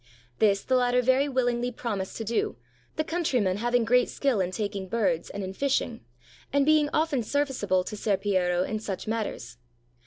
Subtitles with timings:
[0.39, 2.57] This the latter very willingly promised to do,
[2.95, 6.03] the countryman having great skill in taking birds and in fishing,
[6.51, 9.57] and being often serviceable to Ser Piero in such matters.